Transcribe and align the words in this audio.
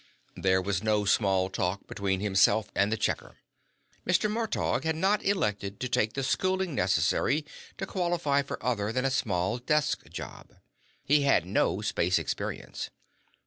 There 0.35 0.63
was 0.63 0.81
no 0.81 1.05
small 1.05 1.47
talk 1.51 1.85
between 1.85 2.21
himself 2.21 2.71
and 2.73 2.91
the 2.91 2.97
checker. 2.97 3.37
Mr. 4.03 4.31
Murtaugh 4.31 4.81
had 4.83 4.95
not 4.95 5.23
elected 5.23 5.79
to 5.79 5.87
take 5.87 6.13
the 6.13 6.23
schooling 6.23 6.73
necessary 6.73 7.45
to 7.77 7.85
qualify 7.85 8.41
for 8.41 8.57
other 8.65 8.91
than 8.91 9.05
a 9.05 9.11
small 9.11 9.59
desk 9.59 10.09
job. 10.09 10.55
He 11.05 11.21
had 11.21 11.45
no 11.45 11.81
space 11.81 12.17
experience. 12.17 12.89